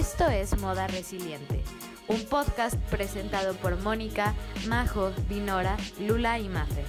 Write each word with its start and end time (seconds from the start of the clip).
Esto 0.00 0.30
es 0.30 0.58
Moda 0.58 0.86
Resiliente, 0.86 1.60
un 2.08 2.24
podcast 2.24 2.74
presentado 2.90 3.52
por 3.56 3.78
Mónica, 3.82 4.34
Majo, 4.66 5.10
Dinora, 5.28 5.76
Lula 6.00 6.38
y 6.38 6.48
Mafe. 6.48 6.84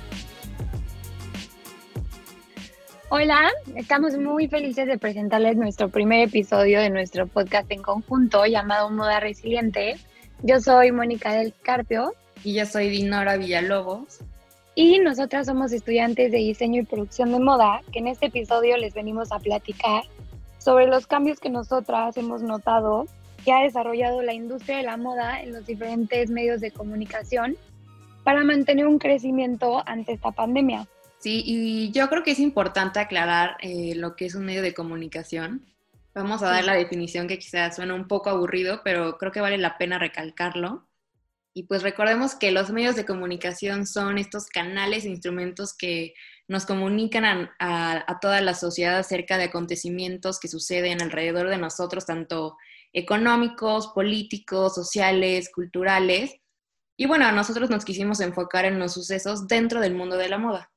Hola, 3.09 3.51
estamos 3.75 4.17
muy 4.17 4.47
felices 4.47 4.87
de 4.87 4.97
presentarles 4.97 5.57
nuestro 5.57 5.89
primer 5.89 6.29
episodio 6.29 6.79
de 6.79 6.89
nuestro 6.89 7.27
podcast 7.27 7.69
en 7.69 7.81
conjunto 7.81 8.45
llamado 8.45 8.89
Moda 8.89 9.19
Resiliente. 9.19 9.97
Yo 10.41 10.61
soy 10.61 10.93
Mónica 10.93 11.33
del 11.33 11.53
Carpio. 11.63 12.13
Y 12.45 12.53
yo 12.53 12.65
soy 12.65 12.87
Dinora 12.87 13.35
Villalobos. 13.35 14.19
Y 14.73 14.99
nosotras 14.99 15.47
somos 15.47 15.73
estudiantes 15.73 16.31
de 16.31 16.37
diseño 16.37 16.83
y 16.83 16.85
producción 16.85 17.33
de 17.33 17.39
moda, 17.39 17.81
que 17.91 17.99
en 17.99 18.07
este 18.07 18.27
episodio 18.27 18.77
les 18.77 18.93
venimos 18.93 19.33
a 19.33 19.39
platicar 19.39 20.03
sobre 20.61 20.87
los 20.87 21.07
cambios 21.07 21.39
que 21.39 21.49
nosotras 21.49 22.15
hemos 22.17 22.43
notado 22.43 23.07
que 23.43 23.51
ha 23.51 23.63
desarrollado 23.63 24.21
la 24.21 24.33
industria 24.33 24.77
de 24.77 24.83
la 24.83 24.97
moda 24.97 25.41
en 25.41 25.53
los 25.53 25.65
diferentes 25.65 26.29
medios 26.29 26.61
de 26.61 26.69
comunicación 26.69 27.57
para 28.23 28.43
mantener 28.43 28.85
un 28.85 28.99
crecimiento 28.99 29.81
ante 29.87 30.13
esta 30.13 30.31
pandemia. 30.31 30.87
Sí, 31.17 31.41
y 31.45 31.91
yo 31.91 32.07
creo 32.09 32.23
que 32.23 32.31
es 32.31 32.39
importante 32.39 32.99
aclarar 32.99 33.57
eh, 33.61 33.95
lo 33.95 34.15
que 34.15 34.25
es 34.25 34.35
un 34.35 34.45
medio 34.45 34.61
de 34.61 34.75
comunicación. 34.75 35.65
Vamos 36.13 36.43
a 36.43 36.49
dar 36.49 36.63
la 36.63 36.73
definición 36.75 37.27
que 37.27 37.39
quizás 37.39 37.75
suena 37.75 37.95
un 37.95 38.07
poco 38.07 38.29
aburrido, 38.29 38.81
pero 38.83 39.17
creo 39.17 39.31
que 39.31 39.41
vale 39.41 39.57
la 39.57 39.77
pena 39.77 39.97
recalcarlo. 39.97 40.87
Y 41.53 41.63
pues 41.63 41.81
recordemos 41.81 42.35
que 42.35 42.51
los 42.51 42.69
medios 42.69 42.95
de 42.95 43.05
comunicación 43.05 43.87
son 43.87 44.17
estos 44.17 44.47
canales 44.47 45.05
e 45.05 45.09
instrumentos 45.09 45.75
que 45.75 46.13
nos 46.51 46.65
comunican 46.65 47.49
a, 47.59 48.19
toda 48.19 48.41
la 48.41 48.53
sociedad 48.55 48.97
acerca 48.97 49.37
de 49.37 49.45
acontecimientos 49.45 50.37
que 50.37 50.49
suceden 50.49 51.01
alrededor 51.01 51.47
de 51.47 51.57
nosotros, 51.57 52.05
tanto 52.05 52.57
económicos, 52.91 53.87
políticos, 53.95 54.75
sociales, 54.75 55.49
culturales. 55.49 56.35
Y 56.97 57.05
bueno, 57.07 57.31
nosotros 57.31 57.69
nos 57.69 57.85
quisimos 57.85 58.19
enfocar 58.19 58.65
en 58.65 58.79
los 58.79 58.93
sucesos 58.93 59.47
dentro 59.47 59.79
del 59.79 59.95
mundo 59.95 60.17
de 60.17 60.27
la 60.27 60.39
moda. 60.39 60.69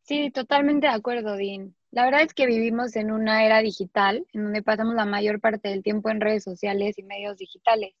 Sí, 0.00 0.30
totalmente 0.30 0.86
de 0.86 0.94
acuerdo, 0.94 1.36
Dean. 1.36 1.76
La 1.90 2.06
verdad 2.06 2.22
es 2.22 2.32
que 2.32 2.46
vivimos 2.46 2.96
en 2.96 3.12
una 3.12 3.44
era 3.44 3.58
digital, 3.58 4.26
en 4.32 4.44
donde 4.44 4.62
pasamos 4.62 4.94
la 4.94 5.04
mayor 5.04 5.40
parte 5.40 5.68
del 5.68 5.82
tiempo 5.82 6.08
en 6.08 6.22
redes 6.22 6.42
sociales 6.42 6.96
y 6.96 7.02
medios 7.02 7.36
digitales. 7.36 7.92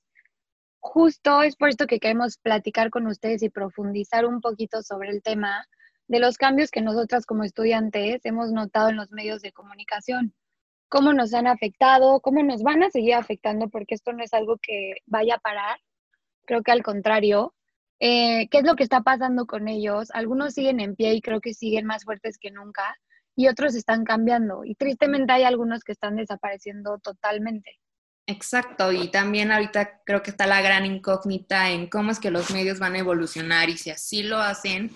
Justo 0.78 1.42
es 1.42 1.56
por 1.56 1.68
esto 1.68 1.86
que 1.86 2.00
queremos 2.00 2.38
platicar 2.38 2.88
con 2.88 3.06
ustedes 3.06 3.42
y 3.42 3.50
profundizar 3.50 4.24
un 4.24 4.40
poquito 4.40 4.82
sobre 4.82 5.10
el 5.10 5.22
tema, 5.22 5.66
de 6.10 6.18
los 6.18 6.38
cambios 6.38 6.72
que 6.72 6.80
nosotras 6.80 7.24
como 7.24 7.44
estudiantes 7.44 8.20
hemos 8.24 8.50
notado 8.50 8.88
en 8.88 8.96
los 8.96 9.12
medios 9.12 9.42
de 9.42 9.52
comunicación, 9.52 10.34
cómo 10.88 11.12
nos 11.12 11.32
han 11.34 11.46
afectado, 11.46 12.18
cómo 12.20 12.42
nos 12.42 12.64
van 12.64 12.82
a 12.82 12.90
seguir 12.90 13.14
afectando, 13.14 13.68
porque 13.68 13.94
esto 13.94 14.12
no 14.12 14.24
es 14.24 14.34
algo 14.34 14.58
que 14.60 14.94
vaya 15.06 15.36
a 15.36 15.38
parar, 15.38 15.78
creo 16.46 16.64
que 16.64 16.72
al 16.72 16.82
contrario, 16.82 17.54
eh, 18.00 18.48
qué 18.50 18.58
es 18.58 18.64
lo 18.64 18.74
que 18.74 18.82
está 18.82 19.02
pasando 19.02 19.46
con 19.46 19.68
ellos. 19.68 20.10
Algunos 20.12 20.54
siguen 20.54 20.80
en 20.80 20.96
pie 20.96 21.14
y 21.14 21.20
creo 21.20 21.40
que 21.40 21.54
siguen 21.54 21.86
más 21.86 22.02
fuertes 22.02 22.38
que 22.38 22.50
nunca, 22.50 22.96
y 23.36 23.46
otros 23.46 23.76
están 23.76 24.02
cambiando, 24.02 24.64
y 24.64 24.74
tristemente 24.74 25.32
hay 25.32 25.44
algunos 25.44 25.84
que 25.84 25.92
están 25.92 26.16
desapareciendo 26.16 26.98
totalmente. 26.98 27.78
Exacto, 28.26 28.90
y 28.90 29.12
también 29.12 29.52
ahorita 29.52 30.02
creo 30.04 30.24
que 30.24 30.32
está 30.32 30.48
la 30.48 30.60
gran 30.60 30.86
incógnita 30.86 31.70
en 31.70 31.88
cómo 31.88 32.10
es 32.10 32.18
que 32.18 32.32
los 32.32 32.50
medios 32.50 32.80
van 32.80 32.96
a 32.96 32.98
evolucionar 32.98 33.68
y 33.68 33.76
si 33.76 33.90
así 33.90 34.24
lo 34.24 34.38
hacen, 34.38 34.90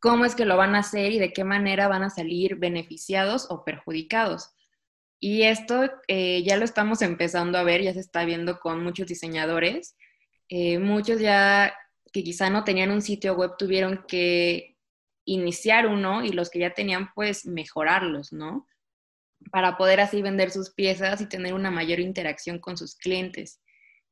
cómo 0.00 0.24
es 0.24 0.34
que 0.34 0.44
lo 0.44 0.56
van 0.56 0.74
a 0.74 0.80
hacer 0.80 1.12
y 1.12 1.18
de 1.18 1.32
qué 1.32 1.44
manera 1.44 1.88
van 1.88 2.02
a 2.02 2.10
salir 2.10 2.56
beneficiados 2.56 3.46
o 3.50 3.64
perjudicados. 3.64 4.50
Y 5.18 5.42
esto 5.42 5.90
eh, 6.08 6.42
ya 6.44 6.56
lo 6.56 6.64
estamos 6.64 7.02
empezando 7.02 7.58
a 7.58 7.62
ver, 7.62 7.82
ya 7.82 7.94
se 7.94 8.00
está 8.00 8.24
viendo 8.24 8.58
con 8.60 8.82
muchos 8.82 9.06
diseñadores. 9.06 9.96
Eh, 10.48 10.78
muchos 10.78 11.20
ya 11.20 11.74
que 12.12 12.22
quizá 12.22 12.50
no 12.50 12.64
tenían 12.64 12.90
un 12.90 13.02
sitio 13.02 13.34
web 13.34 13.52
tuvieron 13.58 14.04
que 14.06 14.76
iniciar 15.24 15.86
uno 15.86 16.24
y 16.24 16.30
los 16.30 16.50
que 16.50 16.60
ya 16.60 16.72
tenían 16.74 17.10
pues 17.14 17.46
mejorarlos, 17.46 18.32
¿no? 18.32 18.66
Para 19.50 19.76
poder 19.76 20.00
así 20.00 20.22
vender 20.22 20.50
sus 20.50 20.72
piezas 20.72 21.20
y 21.20 21.28
tener 21.28 21.54
una 21.54 21.70
mayor 21.70 22.00
interacción 22.00 22.58
con 22.60 22.76
sus 22.76 22.94
clientes. 22.96 23.60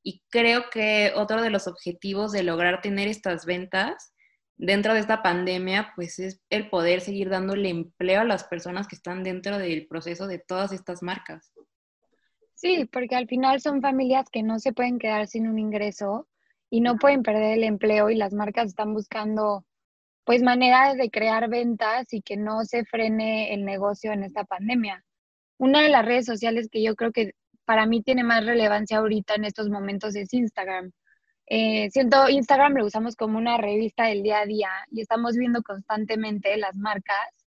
Y 0.02 0.22
creo 0.28 0.70
que 0.70 1.12
otro 1.14 1.40
de 1.40 1.50
los 1.50 1.66
objetivos 1.66 2.32
de 2.32 2.42
lograr 2.42 2.82
tener 2.82 3.08
estas 3.08 3.46
ventas 3.46 4.13
dentro 4.56 4.94
de 4.94 5.00
esta 5.00 5.22
pandemia, 5.22 5.92
pues 5.96 6.18
es 6.18 6.40
el 6.50 6.68
poder 6.70 7.00
seguir 7.00 7.28
dándole 7.28 7.68
empleo 7.68 8.20
a 8.20 8.24
las 8.24 8.44
personas 8.44 8.88
que 8.88 8.96
están 8.96 9.22
dentro 9.22 9.58
del 9.58 9.86
proceso 9.86 10.26
de 10.26 10.38
todas 10.38 10.72
estas 10.72 11.02
marcas. 11.02 11.52
Sí, 12.54 12.88
porque 12.90 13.16
al 13.16 13.26
final 13.26 13.60
son 13.60 13.82
familias 13.82 14.30
que 14.30 14.42
no 14.42 14.58
se 14.58 14.72
pueden 14.72 14.98
quedar 14.98 15.26
sin 15.26 15.48
un 15.48 15.58
ingreso 15.58 16.28
y 16.70 16.80
no 16.80 16.96
pueden 16.96 17.22
perder 17.22 17.58
el 17.58 17.64
empleo 17.64 18.10
y 18.10 18.16
las 18.16 18.32
marcas 18.32 18.68
están 18.68 18.94
buscando 18.94 19.64
pues 20.24 20.42
maneras 20.42 20.96
de 20.96 21.10
crear 21.10 21.50
ventas 21.50 22.12
y 22.12 22.22
que 22.22 22.36
no 22.36 22.64
se 22.64 22.84
frene 22.84 23.52
el 23.52 23.64
negocio 23.64 24.12
en 24.12 24.24
esta 24.24 24.44
pandemia. 24.44 25.04
Una 25.58 25.82
de 25.82 25.90
las 25.90 26.04
redes 26.04 26.24
sociales 26.24 26.68
que 26.70 26.82
yo 26.82 26.96
creo 26.96 27.12
que 27.12 27.32
para 27.64 27.86
mí 27.86 28.02
tiene 28.02 28.24
más 28.24 28.44
relevancia 28.46 28.98
ahorita 28.98 29.34
en 29.34 29.44
estos 29.44 29.68
momentos 29.68 30.16
es 30.16 30.32
Instagram 30.32 30.92
eh, 31.46 31.90
siento 31.90 32.28
Instagram 32.28 32.74
lo 32.74 32.86
usamos 32.86 33.16
como 33.16 33.38
una 33.38 33.58
revista 33.58 34.06
del 34.06 34.22
día 34.22 34.40
a 34.40 34.46
día 34.46 34.70
y 34.90 35.02
estamos 35.02 35.36
viendo 35.36 35.62
constantemente 35.62 36.56
las 36.56 36.76
marcas 36.76 37.44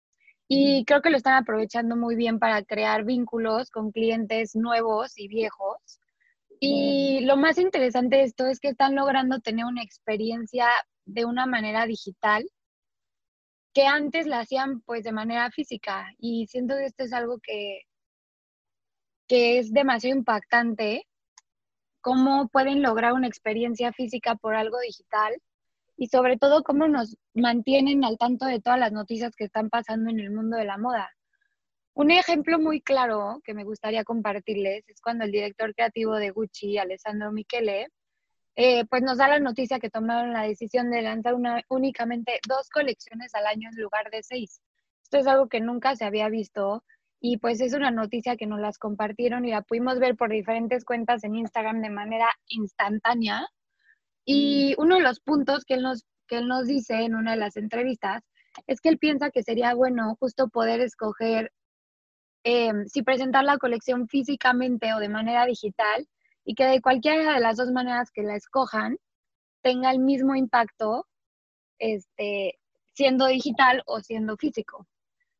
y 0.47 0.85
creo 0.85 1.01
que 1.01 1.09
lo 1.09 1.17
están 1.17 1.35
aprovechando 1.35 1.95
muy 1.95 2.15
bien 2.15 2.39
para 2.39 2.63
crear 2.63 3.03
vínculos 3.03 3.69
con 3.69 3.91
clientes 3.91 4.55
nuevos 4.55 5.17
y 5.17 5.27
viejos. 5.27 5.99
Y 6.59 7.21
lo 7.25 7.37
más 7.37 7.57
interesante 7.57 8.17
de 8.17 8.23
esto 8.23 8.45
es 8.47 8.59
que 8.59 8.69
están 8.69 8.95
logrando 8.95 9.39
tener 9.39 9.65
una 9.65 9.83
experiencia 9.83 10.67
de 11.05 11.25
una 11.25 11.45
manera 11.45 11.85
digital 11.85 12.45
que 13.73 13.85
antes 13.85 14.25
la 14.25 14.39
hacían 14.39 14.81
pues 14.81 15.03
de 15.03 15.11
manera 15.11 15.51
física 15.51 16.07
y 16.17 16.47
siento 16.47 16.75
que 16.75 16.85
esto 16.85 17.03
es 17.03 17.13
algo 17.13 17.39
que, 17.39 17.81
que 19.27 19.59
es 19.59 19.71
demasiado 19.71 20.17
impactante 20.17 21.05
cómo 22.07 22.47
pueden 22.47 22.81
lograr 22.81 23.11
una 23.11 23.27
experiencia 23.27 23.91
física 23.91 24.35
por 24.35 24.55
algo 24.55 24.79
digital 24.79 25.33
y 25.97 26.07
sobre 26.07 26.37
todo 26.37 26.63
cómo 26.63 26.87
nos 26.87 27.17
mantienen 27.33 28.05
al 28.05 28.17
tanto 28.17 28.45
de 28.45 28.61
todas 28.61 28.79
las 28.79 28.93
noticias 28.93 29.35
que 29.35 29.43
están 29.43 29.69
pasando 29.69 30.09
en 30.09 30.21
el 30.21 30.31
mundo 30.31 30.55
de 30.55 30.63
la 30.63 30.77
moda. 30.77 31.09
Un 31.95 32.11
ejemplo 32.11 32.59
muy 32.59 32.79
claro 32.79 33.41
que 33.43 33.53
me 33.53 33.65
gustaría 33.65 34.05
compartirles 34.05 34.87
es 34.87 35.01
cuando 35.01 35.25
el 35.25 35.33
director 35.33 35.75
creativo 35.75 36.15
de 36.15 36.29
Gucci, 36.29 36.77
Alessandro 36.77 37.33
Michele, 37.33 37.89
eh, 38.55 38.85
pues 38.85 39.03
nos 39.03 39.17
da 39.17 39.27
la 39.27 39.39
noticia 39.39 39.79
que 39.81 39.89
tomaron 39.89 40.31
la 40.31 40.43
decisión 40.43 40.89
de 40.89 41.01
lanzar 41.01 41.33
una, 41.33 41.61
únicamente 41.67 42.39
dos 42.47 42.69
colecciones 42.69 43.35
al 43.35 43.47
año 43.47 43.67
en 43.69 43.83
lugar 43.83 44.09
de 44.11 44.23
seis. 44.23 44.61
Esto 45.03 45.17
es 45.17 45.27
algo 45.27 45.49
que 45.49 45.59
nunca 45.59 45.93
se 45.97 46.05
había 46.05 46.29
visto 46.29 46.85
y 47.19 47.37
pues 47.37 47.61
es 47.61 47.73
una 47.73 47.91
noticia 47.91 48.37
que 48.37 48.45
nos 48.45 48.59
las 48.59 48.77
compartieron 48.77 49.45
y 49.45 49.51
la 49.51 49.61
pudimos 49.63 49.99
ver 49.99 50.15
por 50.15 50.29
diferentes 50.29 50.85
cuentas 50.85 51.23
en 51.23 51.35
Instagram 51.35 51.81
de 51.81 51.89
manera 51.89 52.29
instantánea. 52.47 53.47
Y 54.25 54.75
mm. 54.77 54.81
uno 54.81 54.95
de 54.95 55.01
los 55.01 55.19
puntos 55.19 55.65
que 55.65 55.75
él 55.75 55.81
nos, 55.81 56.05
que 56.27 56.37
él 56.37 56.47
nos 56.47 56.67
dice 56.67 57.01
en 57.01 57.15
una 57.15 57.31
de 57.31 57.37
las 57.37 57.57
entrevistas 57.57 58.23
es 58.67 58.81
que 58.81 58.89
él 58.89 58.97
piensa 58.97 59.31
que 59.31 59.43
sería 59.43 59.73
bueno 59.73 60.15
justo 60.19 60.49
poder 60.49 60.81
escoger 60.81 61.51
em, 62.43 62.85
si 62.85 63.01
presentar 63.03 63.43
la 63.43 63.57
colección 63.57 64.07
físicamente 64.07 64.93
o 64.93 64.99
de 64.99 65.09
manera 65.09 65.45
digital 65.45 66.07
y 66.43 66.55
que 66.55 66.65
de 66.65 66.81
cualquiera 66.81 67.33
de 67.33 67.39
las 67.39 67.57
dos 67.57 67.71
maneras 67.71 68.11
que 68.11 68.23
la 68.23 68.35
escojan 68.35 68.97
tenga 69.61 69.91
el 69.91 69.99
mismo 69.99 70.35
impacto 70.35 71.07
este, 71.79 72.59
siendo 72.93 73.27
digital 73.27 73.83
o 73.85 73.99
siendo 74.01 74.37
físico. 74.37 74.87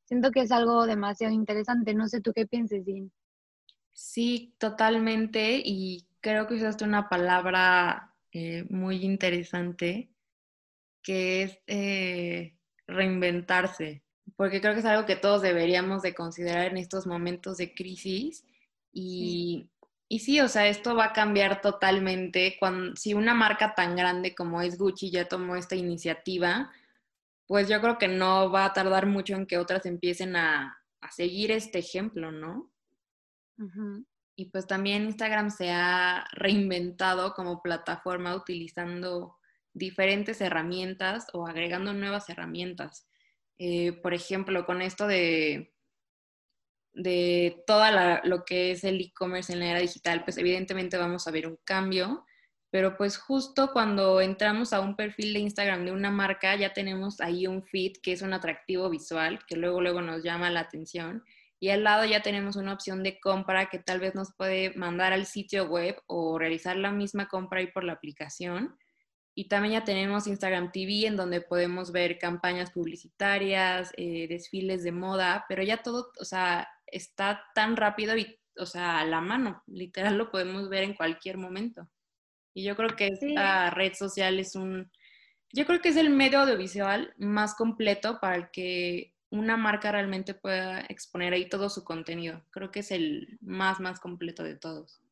Siento 0.07 0.31
que 0.31 0.41
es 0.41 0.51
algo 0.51 0.85
demasiado 0.85 1.33
interesante. 1.33 1.93
No 1.93 2.07
sé 2.07 2.21
tú 2.21 2.31
qué 2.33 2.47
pienses, 2.47 2.85
Dean. 2.85 3.11
Sí, 3.91 4.55
totalmente. 4.57 5.61
Y 5.63 6.07
creo 6.21 6.47
que 6.47 6.55
usaste 6.55 6.85
una 6.85 7.09
palabra 7.09 8.15
eh, 8.31 8.65
muy 8.69 9.03
interesante, 9.03 10.09
que 11.03 11.43
es 11.43 11.59
eh, 11.67 12.55
reinventarse, 12.87 14.03
porque 14.37 14.61
creo 14.61 14.73
que 14.73 14.79
es 14.79 14.85
algo 14.85 15.05
que 15.05 15.17
todos 15.17 15.41
deberíamos 15.41 16.01
de 16.03 16.13
considerar 16.13 16.67
en 16.67 16.77
estos 16.77 17.05
momentos 17.05 17.57
de 17.57 17.73
crisis. 17.73 18.45
Y 18.93 19.67
sí, 19.69 19.87
y 20.07 20.19
sí 20.19 20.39
o 20.39 20.47
sea, 20.47 20.67
esto 20.67 20.95
va 20.95 21.05
a 21.05 21.13
cambiar 21.13 21.59
totalmente. 21.59 22.55
Cuando, 22.59 22.95
si 22.95 23.13
una 23.13 23.33
marca 23.33 23.75
tan 23.75 23.97
grande 23.97 24.33
como 24.33 24.61
es 24.61 24.77
Gucci 24.77 25.11
ya 25.11 25.27
tomó 25.27 25.57
esta 25.57 25.75
iniciativa, 25.75 26.71
pues 27.47 27.67
yo 27.69 27.81
creo 27.81 27.97
que 27.97 28.07
no 28.07 28.51
va 28.51 28.65
a 28.65 28.73
tardar 28.73 29.05
mucho 29.05 29.35
en 29.35 29.47
que 29.47 29.57
otras 29.57 29.85
empiecen 29.85 30.35
a, 30.35 30.77
seguir 31.11 31.51
este 31.51 31.79
ejemplo, 31.79 32.33
¿no? 32.33 32.69
Y 34.35 34.51
pues 34.51 34.67
también 34.67 35.05
Instagram 35.05 35.49
se 35.49 35.71
ha 35.71 36.27
reinventado 36.33 37.33
como 37.33 37.61
plataforma 37.61 38.35
utilizando 38.35 39.37
diferentes 39.73 40.41
herramientas 40.41 41.27
o 41.33 41.47
agregando 41.47 41.93
nuevas 41.93 42.29
herramientas. 42.29 43.07
Eh, 43.57 43.93
por 44.01 44.13
ejemplo, 44.13 44.65
con 44.65 44.81
esto 44.81 45.07
de, 45.07 45.73
de 46.93 47.63
toda 47.65 48.21
lo 48.25 48.43
que 48.43 48.71
es 48.71 48.83
el 48.83 48.99
e-commerce 49.01 49.53
en 49.53 49.59
la 49.59 49.71
era 49.71 49.79
digital, 49.79 50.23
pues 50.23 50.37
evidentemente 50.37 50.97
vamos 50.97 51.27
a 51.27 51.31
ver 51.31 51.47
un 51.47 51.57
cambio, 51.63 52.25
pero 52.69 52.97
pues 52.97 53.17
justo 53.17 53.71
cuando 53.71 54.19
entramos 54.19 54.73
a 54.73 54.81
un 54.81 54.95
perfil 54.95 55.33
de 55.33 55.39
Instagram 55.39 55.85
de 55.85 55.91
una 55.93 56.11
marca, 56.11 56.55
ya 56.55 56.73
tenemos 56.73 57.21
ahí 57.21 57.47
un 57.47 57.63
feed 57.63 57.93
que 58.03 58.11
es 58.11 58.21
un 58.21 58.33
atractivo 58.33 58.89
visual, 58.89 59.39
que 59.47 59.55
luego, 59.55 59.81
luego 59.81 60.01
nos 60.01 60.23
llama 60.23 60.49
la 60.49 60.61
atención. 60.61 61.23
Y 61.59 61.69
al 61.69 61.83
lado 61.83 62.05
ya 62.05 62.21
tenemos 62.21 62.55
una 62.55 62.73
opción 62.73 63.03
de 63.03 63.19
compra 63.19 63.69
que 63.69 63.79
tal 63.79 63.99
vez 63.99 64.13
nos 64.15 64.33
puede 64.35 64.73
mandar 64.75 65.13
al 65.13 65.25
sitio 65.25 65.65
web 65.65 65.99
o 66.05 66.37
realizar 66.37 66.75
la 66.75 66.91
misma 66.91 67.27
compra 67.27 67.59
ahí 67.59 67.67
por 67.67 67.83
la 67.83 67.93
aplicación. 67.93 68.77
Y 69.33 69.47
también 69.47 69.73
ya 69.73 69.83
tenemos 69.83 70.27
Instagram 70.27 70.71
TV 70.71 71.07
en 71.07 71.15
donde 71.15 71.41
podemos 71.41 71.91
ver 71.91 72.19
campañas 72.19 72.71
publicitarias, 72.71 73.91
eh, 73.97 74.27
desfiles 74.27 74.83
de 74.83 74.91
moda, 74.91 75.45
pero 75.47 75.63
ya 75.63 75.77
todo, 75.77 76.11
o 76.19 76.25
sea, 76.25 76.67
está 76.85 77.43
tan 77.55 77.77
rápido 77.77 78.17
y, 78.17 78.39
o 78.57 78.65
sea, 78.65 78.99
a 78.99 79.05
la 79.05 79.21
mano, 79.21 79.63
literal 79.67 80.17
lo 80.17 80.31
podemos 80.31 80.69
ver 80.69 80.83
en 80.83 80.95
cualquier 80.95 81.37
momento. 81.37 81.87
Y 82.57 82.63
yo 82.63 82.75
creo 82.75 82.95
que 82.95 83.09
esta 83.09 83.69
red 83.69 83.93
social 83.93 84.39
es 84.39 84.55
un, 84.55 84.91
yo 85.53 85.67
creo 85.67 85.79
que 85.79 85.89
es 85.89 85.95
el 85.95 86.09
medio 86.09 86.39
audiovisual 86.39 87.13
más 87.19 87.53
completo 87.53 88.19
para 88.19 88.35
el 88.35 88.49
que 88.49 89.13
una 89.29 89.57
marca 89.57 89.91
realmente 89.91 90.33
pueda 90.33 90.81
exponer 90.89 91.33
ahí 91.33 91.47
todo 91.47 91.69
su 91.69 91.83
contenido. 91.83 92.41
Creo 92.49 92.71
que 92.71 92.79
es 92.79 92.89
el 92.89 93.37
más, 93.41 93.79
más 93.79 93.99
completo 93.99 94.41
de 94.41 94.55
todos. 94.55 95.03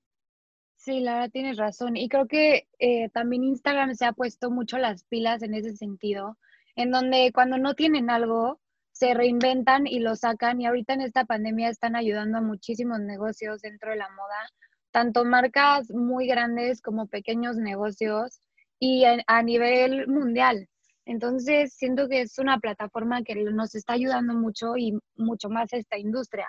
Sí, 0.76 1.02
la 1.02 1.14
verdad 1.14 1.30
tienes 1.30 1.58
razón. 1.58 1.98
Y 1.98 2.10
creo 2.10 2.28
que 2.28 2.68
eh, 2.80 3.10
también 3.10 3.44
Instagram 3.44 3.94
se 3.94 4.06
ha 4.06 4.14
puesto 4.14 4.50
mucho 4.50 4.80
las 4.80 5.04
pilas 5.04 5.44
en 5.44 5.54
ese 5.54 5.78
sentido, 5.78 6.40
en 6.76 6.90
donde 6.90 7.30
cuando 7.32 7.60
no 7.60 7.76
tienen 7.76 8.10
algo, 8.10 8.60
se 8.92 9.14
reinventan 9.14 9.86
y 9.86 10.00
lo 10.00 10.16
sacan. 10.16 10.62
Y 10.62 10.66
ahorita 10.66 10.96
en 10.96 11.02
esta 11.02 11.26
pandemia 11.26 11.70
están 11.70 11.96
ayudando 11.96 12.40
a 12.40 12.42
muchísimos 12.42 13.02
negocios 13.02 13.62
dentro 13.62 13.92
de 13.92 13.98
la 13.98 14.10
moda, 14.10 14.50
tanto 14.96 15.26
marcas 15.26 15.92
muy 15.92 16.26
grandes 16.26 16.82
como 16.82 17.08
pequeños 17.08 17.58
negocios 17.58 18.40
y 18.80 19.04
a 19.04 19.44
nivel 19.44 20.08
mundial. 20.08 20.70
Entonces, 21.06 21.74
siento 21.74 22.08
que 22.08 22.22
es 22.22 22.40
una 22.40 22.60
plataforma 22.60 23.22
que 23.22 23.36
nos 23.36 23.76
está 23.76 23.92
ayudando 23.92 24.34
mucho 24.36 24.78
y 24.78 24.98
mucho 25.18 25.50
más 25.50 25.74
esta 25.74 25.98
industria. 25.98 26.48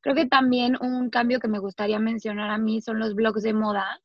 Creo 0.00 0.14
que 0.14 0.24
también 0.24 0.78
un 0.80 1.10
cambio 1.10 1.40
que 1.40 1.48
me 1.48 1.58
gustaría 1.58 1.98
mencionar 1.98 2.48
a 2.48 2.56
mí 2.56 2.80
son 2.80 2.98
los 2.98 3.14
blogs 3.14 3.42
de 3.42 3.52
moda, 3.52 4.00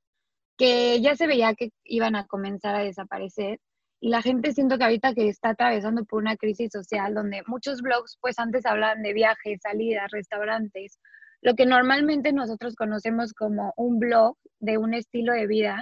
que 0.58 1.00
ya 1.00 1.16
se 1.16 1.28
veía 1.28 1.56
que 1.56 1.72
iban 1.86 2.18
a 2.18 2.28
comenzar 2.28 2.76
a 2.76 2.84
desaparecer. 2.84 3.62
Y 4.02 4.10
la 4.10 4.22
gente 4.22 4.52
siento 4.52 4.78
que 4.78 4.84
ahorita 4.84 5.14
que 5.14 5.30
está 5.30 5.52
atravesando 5.52 6.04
por 6.04 6.22
una 6.22 6.36
crisis 6.36 6.70
social 6.74 7.14
donde 7.14 7.44
muchos 7.48 7.82
blogs 7.82 8.18
pues 8.20 8.40
antes 8.40 8.66
hablaban 8.66 9.04
de 9.04 9.14
viajes, 9.14 9.62
salidas, 9.62 10.12
restaurantes, 10.12 11.00
lo 11.42 11.56
que 11.56 11.66
normalmente 11.66 12.34
nosotros 12.34 12.76
conocemos 12.76 13.34
como 13.34 13.74
un 13.78 14.00
blog 14.00 14.38
de 14.60 14.78
un 14.78 14.94
estilo 14.94 15.34
de 15.34 15.48
vida. 15.48 15.82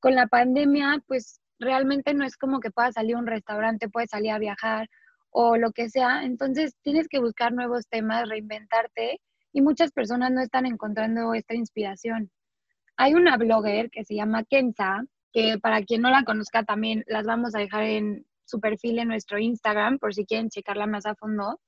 Con 0.00 0.14
la 0.14 0.26
pandemia 0.26 1.02
pues 1.06 1.40
realmente 1.58 2.14
no 2.14 2.24
es 2.24 2.36
como 2.36 2.60
que 2.60 2.70
pueda 2.70 2.92
salir 2.92 3.16
a 3.16 3.18
un 3.18 3.26
restaurante, 3.26 3.88
puedes 3.88 4.10
salir 4.10 4.30
a 4.30 4.38
viajar 4.38 4.88
o 5.30 5.56
lo 5.56 5.72
que 5.72 5.90
sea. 5.90 6.22
Entonces 6.24 6.76
tienes 6.82 7.08
que 7.08 7.20
buscar 7.20 7.52
nuevos 7.52 7.86
temas, 7.88 8.28
reinventarte 8.28 9.20
y 9.52 9.60
muchas 9.60 9.92
personas 9.92 10.30
no 10.32 10.40
están 10.40 10.66
encontrando 10.66 11.34
esta 11.34 11.54
inspiración. 11.54 12.30
Hay 12.96 13.14
una 13.14 13.36
blogger 13.36 13.90
que 13.90 14.04
se 14.04 14.14
llama 14.14 14.44
Kenza, 14.44 15.02
que 15.32 15.58
para 15.58 15.82
quien 15.82 16.02
no 16.02 16.10
la 16.10 16.24
conozca 16.24 16.64
también 16.64 17.04
las 17.06 17.26
vamos 17.26 17.54
a 17.54 17.60
dejar 17.60 17.84
en 17.84 18.26
su 18.44 18.60
perfil 18.60 18.98
en 18.98 19.08
nuestro 19.08 19.38
Instagram 19.38 19.98
por 19.98 20.14
si 20.14 20.24
quieren 20.24 20.48
checarla 20.48 20.86
más 20.86 21.06
a 21.06 21.14
fondo. 21.14 21.60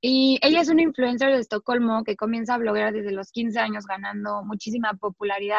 Y 0.00 0.38
ella 0.42 0.60
es 0.60 0.68
una 0.68 0.82
influencer 0.82 1.32
de 1.32 1.40
Estocolmo 1.40 2.04
que 2.04 2.16
comienza 2.16 2.54
a 2.54 2.58
bloguear 2.58 2.92
desde 2.92 3.12
los 3.12 3.30
15 3.32 3.58
años 3.58 3.86
ganando 3.86 4.42
muchísima 4.44 4.94
popularidad. 4.94 5.58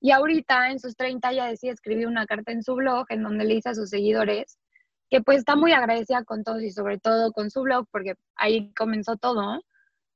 Y 0.00 0.10
ahorita 0.10 0.70
en 0.70 0.78
sus 0.78 0.96
30 0.96 1.32
ya 1.32 1.46
decide 1.46 1.72
escribir 1.72 2.06
una 2.06 2.26
carta 2.26 2.52
en 2.52 2.62
su 2.62 2.74
blog 2.74 3.06
en 3.08 3.22
donde 3.22 3.44
le 3.44 3.54
dice 3.54 3.70
a 3.70 3.74
sus 3.74 3.90
seguidores 3.90 4.58
que 5.10 5.20
pues 5.20 5.38
está 5.38 5.56
muy 5.56 5.72
agradecida 5.72 6.24
con 6.24 6.42
todos 6.42 6.62
y 6.62 6.70
sobre 6.70 6.98
todo 6.98 7.32
con 7.32 7.50
su 7.50 7.62
blog 7.62 7.86
porque 7.90 8.14
ahí 8.34 8.72
comenzó 8.74 9.16
todo 9.16 9.60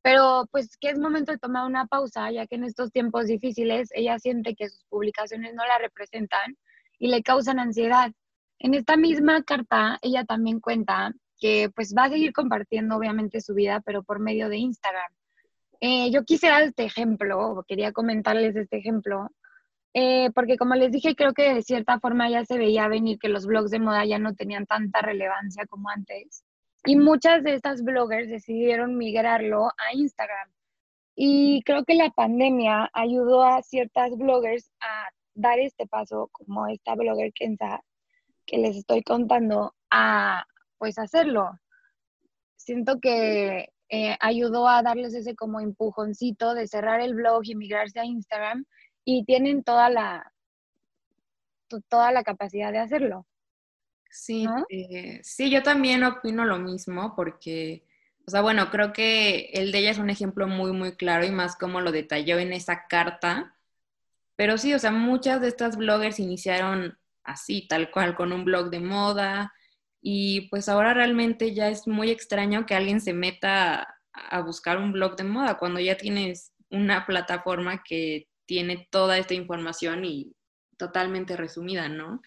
pero 0.07 0.47
pues 0.53 0.77
que 0.77 0.91
es 0.91 1.01
momento 1.01 1.33
de 1.33 1.39
tomar 1.39 1.67
una 1.67 1.87
pausa, 1.87 2.31
ya 2.31 2.47
que 2.47 2.55
en 2.55 2.63
estos 2.63 2.93
tiempos 2.93 3.27
difíciles 3.27 3.89
ella 3.93 4.21
siente 4.21 4.55
que 4.55 4.69
sus 4.69 4.85
publicaciones 4.85 5.53
no 5.53 5.67
la 5.67 5.79
representan 5.79 6.57
y 7.01 7.09
le 7.09 7.25
causan 7.25 7.59
ansiedad. 7.59 8.13
En 8.61 8.75
esta 8.75 8.97
misma 8.97 9.43
carta, 9.43 9.99
ella 10.03 10.25
también 10.25 10.61
cuenta 10.61 11.13
que 11.39 11.71
pues 11.75 11.95
va 11.97 12.05
a 12.05 12.11
seguir 12.11 12.33
compartiendo 12.33 12.97
obviamente 12.97 13.41
su 13.41 13.55
vida, 13.55 13.81
pero 13.85 14.03
por 14.03 14.21
medio 14.21 14.49
de 14.49 14.59
Instagram. 14.59 15.13
Eh, 15.81 16.11
yo 16.11 16.25
quisiera 16.25 16.63
este 16.63 16.85
ejemplo, 16.85 17.39
o 17.39 17.63
quería 17.65 17.93
comentarles 17.93 18.57
este 18.57 18.79
ejemplo, 18.79 19.31
eh, 19.95 20.31
porque 20.35 20.57
como 20.57 20.75
les 20.75 20.93
dije, 20.93 21.15
creo 21.15 21.33
que 21.33 21.55
de 21.55 21.63
cierta 21.63 22.01
forma 22.01 22.29
ya 22.29 22.45
se 22.45 22.59
veía 22.59 22.89
venir 22.89 23.19
que 23.19 23.29
los 23.29 23.47
blogs 23.47 23.71
de 23.71 23.81
moda 23.81 24.05
ya 24.05 24.19
no 24.19 24.35
tenían 24.35 24.67
tanta 24.67 25.01
relevancia 25.01 25.67
como 25.67 25.89
antes. 25.91 26.45
Y 26.85 26.97
muchas 26.97 27.43
de 27.43 27.55
estas 27.55 27.83
bloggers 27.83 28.29
decidieron 28.29 28.97
migrarlo 28.97 29.69
a 29.69 29.95
Instagram. 29.95 30.51
Y 31.15 31.63
creo 31.65 31.85
que 31.85 31.95
la 31.95 32.11
pandemia 32.11 32.91
ayudó 32.93 33.43
a 33.43 33.63
ciertas 33.63 34.17
bloggers 34.17 34.71
a 34.81 35.09
dar 35.35 35.59
este 35.59 35.87
paso, 35.87 36.29
como 36.33 36.67
esta 36.67 36.95
blogger 36.95 37.33
Kenza, 37.33 37.83
que 38.45 38.59
les 38.59 38.77
estoy 38.77 39.03
contando, 39.03 39.75
a 39.91 40.45
pues 40.79 40.99
hacerlo. 40.99 41.59
Siento 42.57 43.01
que 43.01 43.71
eh, 43.89 44.17
ayudó 44.21 44.69
a 44.69 44.83
darles 44.83 45.15
ese 45.15 45.37
como 45.37 45.61
empujoncito 45.61 46.55
de 46.55 46.67
cerrar 46.67 47.01
el 47.01 47.15
blog 47.15 47.43
y 47.45 47.55
migrarse 47.55 48.01
a 48.01 48.05
Instagram 48.05 48.65
y 49.05 49.25
tienen 49.25 49.63
toda 49.63 49.89
la, 49.91 50.33
toda 51.89 52.11
la 52.11 52.25
capacidad 52.25 52.73
de 52.73 52.79
hacerlo. 52.79 53.27
Sí, 54.11 54.47
eh, 54.71 55.21
sí, 55.23 55.51
yo 55.51 55.63
también 55.63 56.03
opino 56.03 56.45
lo 56.45 56.59
mismo 56.59 57.15
porque, 57.15 57.85
o 58.27 58.31
sea, 58.31 58.41
bueno, 58.41 58.71
creo 58.71 58.93
que 58.93 59.51
el 59.53 59.73
de 59.73 59.79
ella 59.79 59.91
es 59.91 59.99
un 59.99 60.11
ejemplo 60.11 60.49
muy, 60.49 60.73
muy 60.73 60.97
claro 60.97 61.25
y 61.25 61.31
más 61.31 61.55
como 61.57 61.81
lo 61.81 61.93
detalló 61.93 62.39
en 62.39 62.53
esa 62.53 62.87
carta. 62.89 63.55
Pero 64.35 64.59
sí, 64.59 64.75
o 64.75 64.79
sea, 64.79 64.91
muchas 64.91 65.41
de 65.41 65.49
estas 65.49 65.77
bloggers 65.77 66.19
iniciaron 66.19 66.99
así, 67.23 67.67
tal 67.69 67.91
cual, 67.91 68.17
con 68.17 68.33
un 68.33 68.45
blog 68.45 68.71
de 68.71 68.81
moda 68.81 69.53
y 70.01 70.49
pues 70.51 70.69
ahora 70.69 70.95
realmente 70.95 71.55
ya 71.55 71.69
es 71.69 71.87
muy 71.87 72.11
extraño 72.11 72.67
que 72.67 72.75
alguien 72.75 73.01
se 73.01 73.13
meta 73.13 73.97
a 74.13 74.41
buscar 74.41 74.79
un 74.79 74.93
blog 74.93 75.17
de 75.17 75.25
moda 75.25 75.59
cuando 75.59 75.81
ya 75.81 75.97
tienes 75.97 76.53
una 76.71 77.07
plataforma 77.07 77.83
que 77.83 78.29
tiene 78.47 78.89
toda 78.91 79.19
esta 79.19 79.35
información 79.35 80.05
y 80.05 80.33
totalmente 80.79 81.37
resumida, 81.37 81.89
¿no? 81.89 82.21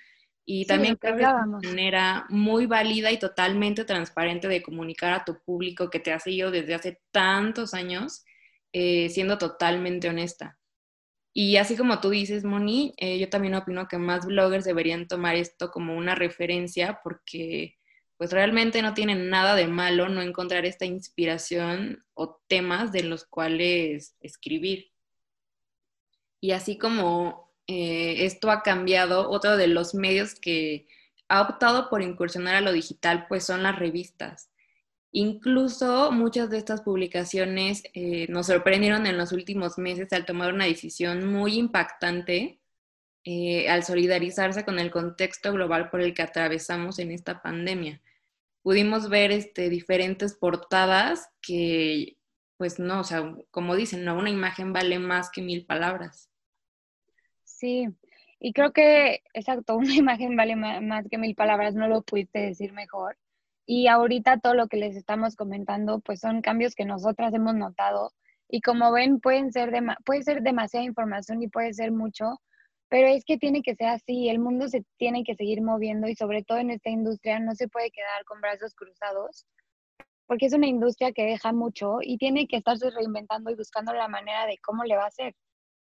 Y 0.45 0.65
también 0.65 0.95
creo 0.95 1.15
que 1.15 1.23
es 1.23 1.29
una 1.29 1.59
manera 1.63 2.25
muy 2.29 2.65
válida 2.65 3.11
y 3.11 3.19
totalmente 3.19 3.85
transparente 3.85 4.47
de 4.47 4.63
comunicar 4.63 5.13
a 5.13 5.23
tu 5.23 5.41
público 5.43 5.89
que 5.89 5.99
te 5.99 6.11
ha 6.11 6.19
seguido 6.19 6.51
desde 6.51 6.73
hace 6.73 6.99
tantos 7.11 7.73
años, 7.73 8.25
eh, 8.73 9.09
siendo 9.09 9.37
totalmente 9.37 10.09
honesta. 10.09 10.58
Y 11.33 11.57
así 11.57 11.77
como 11.77 11.99
tú 12.01 12.09
dices, 12.09 12.43
Moni, 12.43 12.93
eh, 12.97 13.19
yo 13.19 13.29
también 13.29 13.55
opino 13.55 13.87
que 13.87 13.97
más 13.97 14.25
bloggers 14.25 14.65
deberían 14.65 15.07
tomar 15.07 15.35
esto 15.35 15.71
como 15.71 15.95
una 15.95 16.15
referencia 16.15 16.99
porque 17.03 17.77
pues 18.17 18.31
realmente 18.31 18.81
no 18.81 18.93
tienen 18.93 19.29
nada 19.29 19.55
de 19.55 19.67
malo 19.67 20.09
no 20.09 20.21
encontrar 20.21 20.65
esta 20.65 20.85
inspiración 20.85 22.03
o 22.13 22.41
temas 22.47 22.91
de 22.91 23.03
los 23.03 23.23
cuales 23.23 24.17
escribir. 24.19 24.91
Y 26.41 26.51
así 26.51 26.77
como 26.77 27.53
eh, 27.67 28.25
esto 28.25 28.49
ha 28.51 28.63
cambiado. 28.63 29.29
Otro 29.29 29.55
de 29.55 29.67
los 29.67 29.93
medios 29.93 30.35
que 30.35 30.87
ha 31.29 31.41
optado 31.41 31.89
por 31.89 32.01
incursionar 32.01 32.55
a 32.55 32.61
lo 32.61 32.73
digital, 32.73 33.27
pues 33.29 33.45
son 33.45 33.63
las 33.63 33.77
revistas. 33.77 34.49
Incluso 35.11 36.11
muchas 36.11 36.49
de 36.49 36.57
estas 36.57 36.81
publicaciones 36.81 37.83
eh, 37.93 38.27
nos 38.29 38.47
sorprendieron 38.47 39.07
en 39.07 39.17
los 39.17 39.31
últimos 39.31 39.77
meses 39.77 40.13
al 40.13 40.25
tomar 40.25 40.53
una 40.53 40.65
decisión 40.65 41.31
muy 41.31 41.57
impactante 41.57 42.59
eh, 43.25 43.69
al 43.69 43.83
solidarizarse 43.83 44.63
con 44.63 44.79
el 44.79 44.91
contexto 44.91 45.51
global 45.51 45.89
por 45.89 46.01
el 46.01 46.13
que 46.13 46.21
atravesamos 46.21 46.99
en 46.99 47.11
esta 47.11 47.41
pandemia. 47.41 48.01
Pudimos 48.61 49.09
ver 49.09 49.31
este, 49.31 49.69
diferentes 49.69 50.35
portadas 50.35 51.29
que, 51.41 52.17
pues 52.57 52.79
no, 52.79 53.01
o 53.01 53.03
sea, 53.03 53.35
como 53.51 53.75
dicen, 53.75 54.05
¿no? 54.05 54.17
una 54.17 54.29
imagen 54.29 54.73
vale 54.73 54.99
más 54.99 55.29
que 55.31 55.41
mil 55.41 55.65
palabras. 55.65 56.29
Sí, 57.43 57.89
y 58.39 58.53
creo 58.53 58.71
que, 58.71 59.21
exacto, 59.33 59.75
una 59.77 59.93
imagen 59.93 60.35
vale 60.37 60.55
más 60.55 61.05
que 61.09 61.17
mil 61.17 61.35
palabras, 61.35 61.75
no 61.75 61.87
lo 61.87 62.01
pudiste 62.03 62.39
decir 62.39 62.71
mejor. 62.71 63.17
Y 63.71 63.85
ahorita 63.85 64.39
todo 64.39 64.55
lo 64.55 64.67
que 64.67 64.77
les 64.77 64.95
estamos 64.95 65.35
comentando, 65.35 65.99
pues 65.99 66.21
son 66.21 66.41
cambios 66.41 66.73
que 66.73 66.85
nosotras 66.85 67.31
hemos 67.35 67.53
notado. 67.53 68.13
Y 68.49 68.61
como 68.61 68.91
ven, 68.91 69.19
pueden 69.19 69.51
ser 69.51 69.71
puede 70.03 70.23
ser 70.23 70.41
demasiada 70.41 70.83
información 70.87 71.43
y 71.43 71.49
puede 71.49 71.71
ser 71.75 71.91
mucho, 71.91 72.41
pero 72.89 73.07
es 73.07 73.23
que 73.25 73.37
tiene 73.37 73.61
que 73.61 73.75
ser 73.75 73.89
así, 73.89 74.27
el 74.27 74.39
mundo 74.39 74.67
se 74.69 74.83
tiene 74.97 75.23
que 75.23 75.35
seguir 75.35 75.61
moviendo 75.61 76.07
y 76.07 76.15
sobre 76.15 76.43
todo 76.43 76.57
en 76.57 76.71
esta 76.71 76.89
industria 76.89 77.39
no 77.39 77.53
se 77.53 77.67
puede 77.67 77.91
quedar 77.91 78.25
con 78.25 78.41
brazos 78.41 78.73
cruzados, 78.73 79.45
porque 80.25 80.47
es 80.47 80.53
una 80.53 80.65
industria 80.65 81.11
que 81.11 81.25
deja 81.25 81.53
mucho 81.53 81.99
y 82.01 82.17
tiene 82.17 82.47
que 82.47 82.57
estarse 82.57 82.89
reinventando 82.89 83.51
y 83.51 83.55
buscando 83.55 83.93
la 83.93 84.07
manera 84.07 84.47
de 84.47 84.57
cómo 84.63 84.83
le 84.83 84.95
va 84.95 85.03
a 85.03 85.09
hacer. 85.09 85.35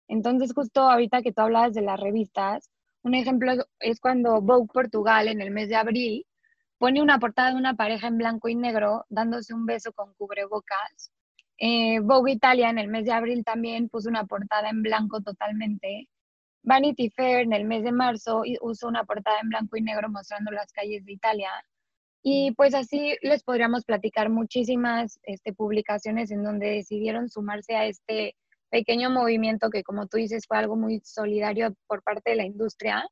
Entonces, 0.06 0.52
justo 0.54 0.82
ahorita 0.82 1.22
que 1.22 1.32
tú 1.32 1.40
hablabas 1.42 1.74
de 1.74 1.82
las 1.82 1.98
revistas, 1.98 2.70
un 3.02 3.16
ejemplo 3.16 3.54
es 3.80 3.98
cuando 3.98 4.40
Vogue 4.40 4.68
Portugal 4.72 5.26
en 5.26 5.40
el 5.40 5.50
mes 5.50 5.68
de 5.68 5.74
abril 5.74 6.26
pone 6.82 7.00
una 7.00 7.20
portada 7.20 7.50
de 7.52 7.56
una 7.58 7.76
pareja 7.76 8.08
en 8.08 8.18
blanco 8.18 8.48
y 8.48 8.56
negro 8.56 9.04
dándose 9.08 9.54
un 9.54 9.66
beso 9.66 9.92
con 9.92 10.12
cubrebocas. 10.14 11.12
Eh, 11.56 12.00
Vogue 12.00 12.32
Italia 12.32 12.70
en 12.70 12.78
el 12.80 12.88
mes 12.88 13.04
de 13.04 13.12
abril 13.12 13.44
también 13.44 13.88
puso 13.88 14.08
una 14.08 14.24
portada 14.24 14.68
en 14.68 14.82
blanco 14.82 15.20
totalmente. 15.20 16.08
Vanity 16.64 17.08
Fair 17.10 17.42
en 17.42 17.52
el 17.52 17.66
mes 17.66 17.84
de 17.84 17.92
marzo 17.92 18.42
usó 18.62 18.88
una 18.88 19.04
portada 19.04 19.38
en 19.40 19.50
blanco 19.50 19.76
y 19.76 19.82
negro 19.82 20.08
mostrando 20.10 20.50
las 20.50 20.72
calles 20.72 21.04
de 21.04 21.12
Italia. 21.12 21.50
Y 22.20 22.50
pues 22.56 22.74
así 22.74 23.16
les 23.22 23.44
podríamos 23.44 23.84
platicar 23.84 24.28
muchísimas 24.28 25.20
este, 25.22 25.52
publicaciones 25.52 26.32
en 26.32 26.42
donde 26.42 26.66
decidieron 26.66 27.28
sumarse 27.28 27.76
a 27.76 27.86
este 27.86 28.34
pequeño 28.70 29.08
movimiento 29.08 29.70
que, 29.70 29.84
como 29.84 30.08
tú 30.08 30.16
dices, 30.16 30.46
fue 30.48 30.58
algo 30.58 30.74
muy 30.74 31.00
solidario 31.04 31.76
por 31.86 32.02
parte 32.02 32.30
de 32.30 32.36
la 32.38 32.44
industria, 32.44 33.08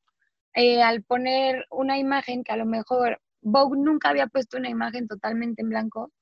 eh, 0.55 0.83
al 0.83 1.05
poner 1.05 1.67
una 1.71 1.99
imagen 1.99 2.43
que 2.43 2.50
a 2.50 2.57
lo 2.57 2.67
mejor 2.67 3.21
Vogue 3.42 3.78
nunca 3.78 4.11
había 4.11 4.26
puesto 4.26 4.59
una 4.59 4.68
imagen 4.68 5.06
totalmente 5.09 5.62
en 5.62 5.68
blanco 5.68 6.12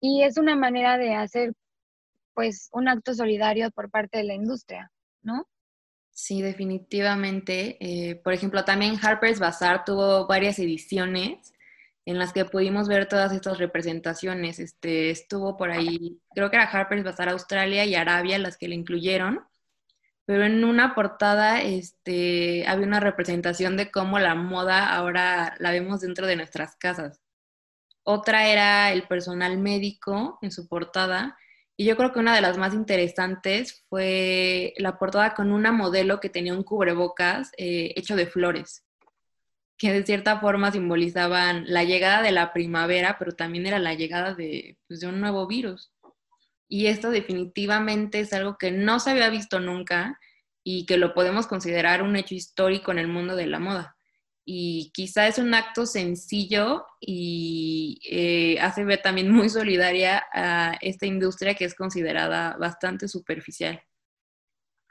y 0.00 0.22
es 0.22 0.38
una 0.38 0.56
manera 0.56 0.96
de 0.98 1.14
hacer 1.14 1.52
pues 2.34 2.68
un 2.72 2.88
acto 2.88 3.14
solidario 3.14 3.70
por 3.70 3.90
parte 3.90 4.18
de 4.18 4.24
la 4.24 4.34
industria, 4.34 4.90
¿no? 5.22 5.46
Sí, 6.10 6.42
definitivamente. 6.42 7.76
Eh, 7.80 8.16
por 8.16 8.32
ejemplo, 8.32 8.64
también 8.64 8.96
Harper's 9.00 9.38
Bazaar 9.38 9.84
tuvo 9.84 10.26
varias 10.26 10.58
ediciones 10.58 11.52
en 12.06 12.18
las 12.18 12.32
que 12.32 12.44
pudimos 12.44 12.88
ver 12.88 13.08
todas 13.08 13.32
estas 13.32 13.58
representaciones. 13.58 14.58
Este, 14.58 15.10
estuvo 15.10 15.56
por 15.56 15.70
ahí, 15.70 16.20
creo 16.34 16.50
que 16.50 16.56
era 16.56 16.64
Harper's 16.64 17.04
Bazaar 17.04 17.30
Australia 17.30 17.84
y 17.84 17.94
Arabia 17.94 18.38
las 18.38 18.56
que 18.56 18.68
le 18.68 18.74
incluyeron 18.74 19.40
pero 20.26 20.44
en 20.44 20.64
una 20.64 20.94
portada 20.94 21.60
este, 21.62 22.66
había 22.66 22.86
una 22.86 23.00
representación 23.00 23.76
de 23.76 23.90
cómo 23.90 24.18
la 24.18 24.34
moda 24.34 24.94
ahora 24.94 25.54
la 25.58 25.70
vemos 25.70 26.00
dentro 26.00 26.26
de 26.26 26.36
nuestras 26.36 26.76
casas. 26.76 27.20
Otra 28.02 28.48
era 28.48 28.92
el 28.92 29.06
personal 29.06 29.58
médico 29.58 30.38
en 30.42 30.52
su 30.52 30.68
portada, 30.68 31.36
y 31.80 31.86
yo 31.86 31.96
creo 31.96 32.12
que 32.12 32.18
una 32.18 32.34
de 32.34 32.42
las 32.42 32.58
más 32.58 32.74
interesantes 32.74 33.86
fue 33.88 34.74
la 34.76 34.98
portada 34.98 35.32
con 35.32 35.50
una 35.50 35.72
modelo 35.72 36.20
que 36.20 36.28
tenía 36.28 36.52
un 36.52 36.62
cubrebocas 36.62 37.52
eh, 37.56 37.94
hecho 37.96 38.16
de 38.16 38.26
flores, 38.26 38.84
que 39.78 39.90
de 39.90 40.04
cierta 40.04 40.40
forma 40.40 40.72
simbolizaban 40.72 41.64
la 41.66 41.84
llegada 41.84 42.20
de 42.20 42.32
la 42.32 42.52
primavera, 42.52 43.16
pero 43.18 43.32
también 43.32 43.66
era 43.66 43.78
la 43.78 43.94
llegada 43.94 44.34
de, 44.34 44.76
pues, 44.86 45.00
de 45.00 45.06
un 45.06 45.20
nuevo 45.22 45.46
virus. 45.46 45.90
Y 46.72 46.86
esto 46.86 47.10
definitivamente 47.10 48.20
es 48.20 48.32
algo 48.32 48.56
que 48.56 48.70
no 48.70 49.00
se 49.00 49.10
había 49.10 49.28
visto 49.28 49.58
nunca 49.58 50.20
y 50.62 50.86
que 50.86 50.98
lo 50.98 51.14
podemos 51.14 51.48
considerar 51.48 52.00
un 52.00 52.14
hecho 52.14 52.36
histórico 52.36 52.92
en 52.92 53.00
el 53.00 53.08
mundo 53.08 53.34
de 53.34 53.48
la 53.48 53.58
moda. 53.58 53.96
Y 54.44 54.92
quizá 54.94 55.26
es 55.26 55.38
un 55.38 55.52
acto 55.52 55.84
sencillo 55.84 56.86
y 57.00 58.00
eh, 58.08 58.60
hace 58.60 58.84
ver 58.84 59.02
también 59.02 59.32
muy 59.32 59.48
solidaria 59.48 60.24
a 60.32 60.78
esta 60.80 61.06
industria 61.06 61.54
que 61.54 61.64
es 61.64 61.74
considerada 61.74 62.56
bastante 62.56 63.08
superficial. 63.08 63.82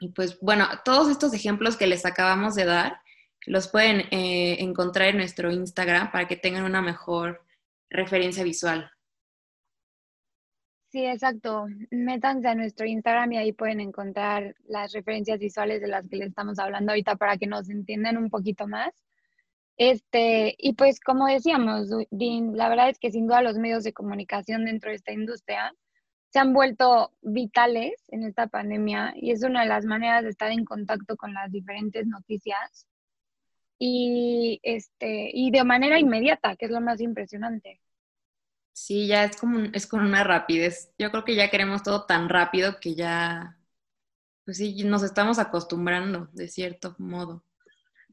Y 0.00 0.10
pues 0.10 0.38
bueno, 0.40 0.68
todos 0.84 1.10
estos 1.10 1.32
ejemplos 1.32 1.78
que 1.78 1.86
les 1.86 2.04
acabamos 2.04 2.56
de 2.56 2.66
dar 2.66 3.00
los 3.46 3.68
pueden 3.68 4.00
eh, 4.10 4.58
encontrar 4.60 5.08
en 5.08 5.16
nuestro 5.16 5.50
Instagram 5.50 6.12
para 6.12 6.28
que 6.28 6.36
tengan 6.36 6.64
una 6.64 6.82
mejor 6.82 7.42
referencia 7.88 8.44
visual. 8.44 8.90
Sí, 10.90 11.06
exacto. 11.06 11.66
Métanse 11.92 12.48
a 12.48 12.54
nuestro 12.56 12.84
Instagram 12.84 13.32
y 13.32 13.36
ahí 13.38 13.52
pueden 13.52 13.80
encontrar 13.80 14.56
las 14.66 14.92
referencias 14.92 15.38
visuales 15.38 15.80
de 15.80 15.86
las 15.86 16.08
que 16.08 16.16
les 16.16 16.28
estamos 16.30 16.58
hablando 16.58 16.90
ahorita 16.92 17.14
para 17.16 17.36
que 17.36 17.46
nos 17.46 17.70
entiendan 17.70 18.16
un 18.16 18.28
poquito 18.28 18.66
más. 18.66 18.92
Este, 19.76 20.56
y 20.58 20.74
pues 20.74 21.00
como 21.00 21.26
decíamos, 21.26 21.88
la 22.10 22.68
verdad 22.68 22.90
es 22.90 22.98
que 22.98 23.12
sin 23.12 23.26
duda 23.26 23.40
los 23.42 23.56
medios 23.56 23.84
de 23.84 23.92
comunicación 23.92 24.64
dentro 24.64 24.90
de 24.90 24.96
esta 24.96 25.12
industria 25.12 25.74
se 26.30 26.40
han 26.40 26.52
vuelto 26.52 27.12
vitales 27.22 27.94
en 28.08 28.24
esta 28.24 28.48
pandemia 28.48 29.14
y 29.16 29.30
es 29.32 29.42
una 29.44 29.62
de 29.62 29.68
las 29.68 29.84
maneras 29.86 30.24
de 30.24 30.30
estar 30.30 30.52
en 30.52 30.64
contacto 30.64 31.16
con 31.16 31.34
las 31.34 31.52
diferentes 31.52 32.06
noticias 32.06 32.86
y, 33.78 34.60
este, 34.64 35.30
y 35.32 35.50
de 35.52 35.64
manera 35.64 35.98
inmediata, 35.98 36.56
que 36.56 36.66
es 36.66 36.70
lo 36.72 36.80
más 36.80 37.00
impresionante. 37.00 37.80
Sí, 38.72 39.06
ya 39.06 39.24
es 39.24 39.36
como 39.36 39.60
es 39.72 39.86
con 39.86 40.00
una 40.00 40.24
rapidez. 40.24 40.92
Yo 40.98 41.10
creo 41.10 41.24
que 41.24 41.34
ya 41.36 41.50
queremos 41.50 41.82
todo 41.82 42.06
tan 42.06 42.28
rápido 42.28 42.80
que 42.80 42.94
ya, 42.94 43.58
pues 44.44 44.58
sí, 44.58 44.84
nos 44.84 45.02
estamos 45.02 45.38
acostumbrando 45.38 46.28
de 46.32 46.48
cierto 46.48 46.94
modo. 46.98 47.44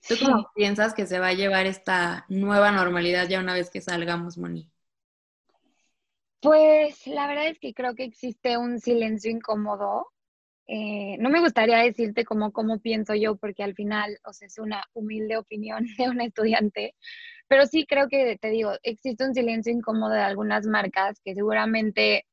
¿Tú 0.08 0.16
cómo 0.24 0.52
piensas 0.56 0.94
que 0.94 1.08
se 1.08 1.20
va 1.20 1.28
a 1.30 1.34
llevar 1.34 1.66
esta 1.66 2.26
nueva 2.30 2.72
normalidad 2.72 3.28
ya 3.28 3.40
una 3.40 3.54
vez 3.54 3.70
que 3.70 3.82
salgamos, 3.82 4.38
Moni? 4.38 4.72
Pues 6.42 7.08
la 7.08 7.28
verdad 7.28 7.48
es 7.48 7.60
que 7.60 7.74
creo 7.74 7.96
que 7.96 8.04
existe 8.04 8.58
un 8.58 8.80
silencio 8.80 9.32
incómodo. 9.32 10.08
Eh, 10.68 11.18
no 11.20 11.30
me 11.30 11.40
gustaría 11.40 11.78
decirte 11.80 12.26
cómo, 12.26 12.52
cómo 12.52 12.80
pienso 12.80 13.16
yo, 13.16 13.38
porque 13.38 13.64
al 13.64 13.74
final, 13.74 14.20
o 14.26 14.34
sea, 14.34 14.48
es 14.48 14.60
una 14.60 14.84
humilde 14.94 15.38
opinión 15.38 15.86
de 15.98 16.10
un 16.10 16.22
estudiante, 16.22 16.96
pero 17.48 17.66
sí 17.66 17.86
creo 17.88 18.08
que, 18.10 18.38
te 18.38 18.50
digo, 18.50 18.74
existe 18.84 19.26
un 19.26 19.34
silencio 19.34 19.72
incómodo 19.74 20.14
de 20.14 20.22
algunas 20.22 20.66
marcas 20.66 21.20
que 21.24 21.34
seguramente 21.36 22.26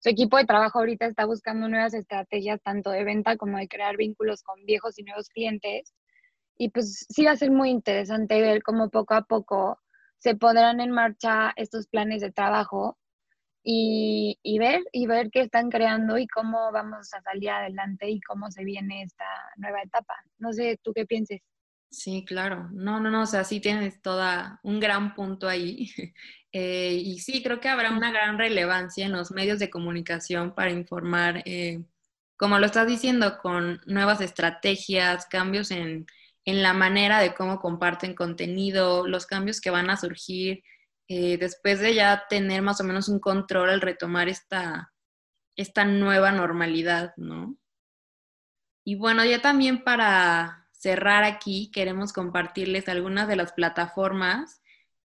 su 0.00 0.10
equipo 0.10 0.36
de 0.36 0.44
trabajo 0.44 0.78
ahorita 0.78 1.06
está 1.06 1.24
buscando 1.26 1.68
nuevas 1.68 1.94
estrategias, 1.94 2.62
tanto 2.62 2.90
de 2.90 3.04
venta 3.04 3.36
como 3.36 3.58
de 3.58 3.68
crear 3.68 3.96
vínculos 3.96 4.42
con 4.42 4.64
viejos 4.64 4.98
y 4.98 5.02
nuevos 5.02 5.28
clientes. 5.28 5.92
Y 6.56 6.70
pues 6.70 7.06
sí 7.08 7.24
va 7.24 7.32
a 7.32 7.36
ser 7.36 7.50
muy 7.50 7.70
interesante 7.70 8.40
ver 8.40 8.62
cómo 8.62 8.90
poco 8.90 9.14
a 9.14 9.22
poco 9.22 9.80
se 10.18 10.36
pondrán 10.36 10.80
en 10.80 10.90
marcha 10.92 11.52
estos 11.56 11.88
planes 11.88 12.20
de 12.20 12.32
trabajo 12.32 12.98
y, 13.62 14.38
y, 14.42 14.58
ver 14.58 14.82
y 14.92 15.06
ver 15.06 15.30
qué 15.30 15.42
están 15.42 15.70
creando 15.70 16.18
y 16.18 16.26
cómo 16.28 16.72
vamos 16.72 17.12
a 17.14 17.22
salir 17.22 17.50
adelante 17.50 18.08
y 18.10 18.20
cómo 18.20 18.50
se 18.50 18.64
viene 18.64 19.02
esta 19.02 19.26
nueva 19.56 19.82
etapa. 19.82 20.14
No 20.38 20.52
sé, 20.52 20.78
¿tú 20.82 20.92
qué 20.94 21.06
pienses? 21.06 21.40
Sí, 21.90 22.24
claro. 22.26 22.68
No, 22.72 23.00
no, 23.00 23.10
no, 23.10 23.22
o 23.22 23.26
sea, 23.26 23.44
sí 23.44 23.60
tienes 23.60 24.00
toda 24.02 24.60
un 24.62 24.78
gran 24.80 25.14
punto 25.14 25.48
ahí. 25.48 25.90
Eh, 26.50 26.94
y 27.04 27.18
sí, 27.18 27.42
creo 27.42 27.60
que 27.60 27.68
habrá 27.68 27.90
una 27.92 28.10
gran 28.10 28.38
relevancia 28.38 29.04
en 29.04 29.12
los 29.12 29.30
medios 29.32 29.58
de 29.58 29.68
comunicación 29.68 30.54
para 30.54 30.70
informar, 30.70 31.42
eh, 31.44 31.84
como 32.38 32.58
lo 32.58 32.64
estás 32.64 32.86
diciendo, 32.86 33.36
con 33.36 33.82
nuevas 33.84 34.22
estrategias, 34.22 35.26
cambios 35.26 35.70
en, 35.70 36.06
en, 36.46 36.62
la 36.62 36.72
manera 36.72 37.20
de 37.20 37.34
cómo 37.34 37.60
comparten 37.60 38.14
contenido, 38.14 39.06
los 39.06 39.26
cambios 39.26 39.60
que 39.60 39.68
van 39.68 39.90
a 39.90 39.98
surgir 39.98 40.62
eh, 41.08 41.36
después 41.36 41.80
de 41.80 41.94
ya 41.94 42.24
tener 42.30 42.62
más 42.62 42.80
o 42.80 42.84
menos 42.84 43.10
un 43.10 43.20
control 43.20 43.68
al 43.68 43.82
retomar 43.82 44.30
esta, 44.30 44.92
esta 45.54 45.84
nueva 45.84 46.32
normalidad, 46.32 47.12
¿no? 47.18 47.58
Y 48.84 48.94
bueno, 48.96 49.22
ya 49.24 49.42
también 49.42 49.84
para 49.84 50.67
cerrar 50.78 51.24
aquí, 51.24 51.70
queremos 51.72 52.12
compartirles 52.12 52.88
algunas 52.88 53.28
de 53.28 53.36
las 53.36 53.52
plataformas 53.52 54.62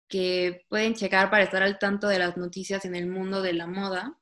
que 0.06 0.64
pueden 0.68 0.94
checar 0.94 1.30
para 1.30 1.42
estar 1.42 1.62
al 1.62 1.78
tanto 1.78 2.08
de 2.08 2.18
las 2.18 2.36
noticias 2.36 2.84
en 2.84 2.94
el 2.94 3.08
mundo 3.08 3.40
de 3.40 3.54
la 3.54 3.66
moda 3.66 4.18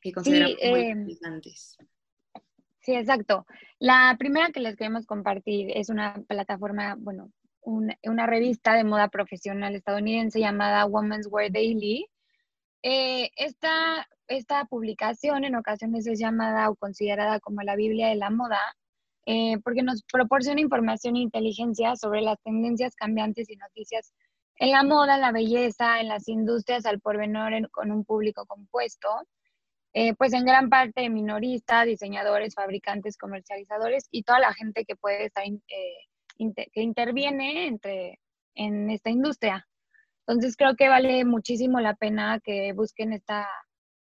que 0.00 0.12
consideramos 0.12 0.56
muy 0.56 0.80
eh, 0.80 0.88
interesantes. 0.90 1.76
Sí, 2.80 2.94
exacto. 2.94 3.46
La 3.78 4.16
primera 4.18 4.50
que 4.50 4.60
les 4.60 4.76
queremos 4.76 5.06
compartir 5.06 5.70
es 5.74 5.90
una 5.90 6.14
plataforma, 6.26 6.96
bueno, 6.98 7.30
una 7.62 8.26
revista 8.26 8.74
de 8.74 8.84
moda 8.84 9.08
profesional 9.08 9.74
estadounidense 9.74 10.40
llamada 10.40 10.84
Women's 10.86 11.28
Wear 11.30 11.50
Daily. 11.50 12.06
Eh, 12.82 13.30
esta, 13.36 14.06
esta 14.28 14.64
publicación 14.66 15.44
en 15.44 15.56
ocasiones 15.56 16.06
es 16.06 16.18
llamada 16.18 16.68
o 16.68 16.76
considerada 16.76 17.40
como 17.40 17.62
la 17.62 17.76
Biblia 17.76 18.08
de 18.08 18.16
la 18.16 18.28
moda 18.28 18.60
eh, 19.26 19.58
porque 19.64 19.82
nos 19.82 20.02
proporciona 20.10 20.60
información 20.60 21.16
e 21.16 21.20
inteligencia 21.20 21.96
sobre 21.96 22.20
las 22.20 22.40
tendencias 22.42 22.94
cambiantes 22.94 23.48
y 23.50 23.56
noticias 23.56 24.12
en 24.56 24.70
la 24.70 24.84
moda, 24.84 25.16
en 25.16 25.20
la 25.22 25.32
belleza, 25.32 26.00
en 26.00 26.08
las 26.08 26.28
industrias 26.28 26.86
al 26.86 27.00
porvenir 27.00 27.68
con 27.70 27.90
un 27.90 28.04
público 28.04 28.46
compuesto, 28.46 29.08
eh, 29.94 30.14
pues 30.14 30.32
en 30.32 30.44
gran 30.44 30.68
parte 30.70 31.08
minoristas, 31.08 31.86
diseñadores, 31.86 32.54
fabricantes, 32.54 33.16
comercializadores 33.16 34.08
y 34.10 34.22
toda 34.24 34.40
la 34.40 34.52
gente 34.52 34.84
que 34.84 34.96
puede 34.96 35.26
estar, 35.26 35.44
eh, 35.44 36.66
que 36.72 36.82
interviene 36.82 37.66
entre, 37.66 38.20
en 38.54 38.90
esta 38.90 39.10
industria. 39.10 39.66
Entonces 40.26 40.56
creo 40.56 40.74
que 40.76 40.88
vale 40.88 41.24
muchísimo 41.24 41.80
la 41.80 41.94
pena 41.94 42.40
que 42.42 42.72
busquen 42.72 43.12
esta, 43.12 43.46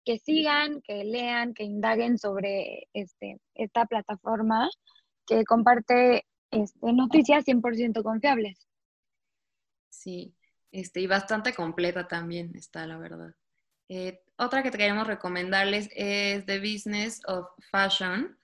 que 0.04 0.18
sigan, 0.18 0.80
que 0.82 1.04
lean, 1.04 1.54
que 1.54 1.64
indaguen 1.64 2.18
sobre 2.18 2.88
este, 2.92 3.38
esta 3.54 3.86
plataforma 3.86 4.68
que 5.36 5.44
comparte 5.44 6.26
este, 6.50 6.92
noticias 6.92 7.44
100% 7.44 8.02
confiables. 8.02 8.58
Sí, 9.88 10.34
este, 10.70 11.00
y 11.00 11.06
bastante 11.06 11.54
completa 11.54 12.08
también 12.08 12.54
está, 12.54 12.86
la 12.86 12.98
verdad. 12.98 13.34
Eh, 13.88 14.22
otra 14.36 14.62
que 14.62 14.70
queremos 14.70 15.06
recomendarles 15.06 15.88
es 15.94 16.46
The 16.46 16.58
Business 16.60 17.20
of 17.26 17.46
Fashion. 17.70 18.38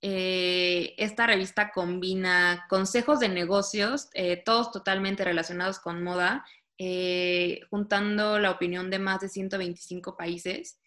Eh, 0.00 0.94
esta 0.98 1.26
revista 1.26 1.70
combina 1.70 2.66
consejos 2.68 3.20
de 3.20 3.28
negocios, 3.28 4.08
eh, 4.14 4.42
todos 4.44 4.70
totalmente 4.72 5.24
relacionados 5.24 5.78
con 5.78 6.02
moda, 6.02 6.44
juntando 7.70 8.40
la 8.40 8.50
opinión 8.50 8.90
de 8.90 8.98
más 8.98 9.20
de 9.20 9.28
125 9.28 10.16
países. 10.16 10.80